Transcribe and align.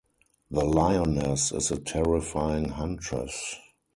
The 0.49 0.65
lioness 0.65 1.51
is 1.51 1.69
a 1.69 1.77
terrifying 1.79 2.69
huntress. 2.69 3.57